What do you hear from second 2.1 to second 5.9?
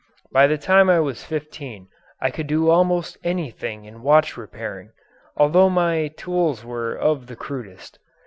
I could do almost anything in watch repairing although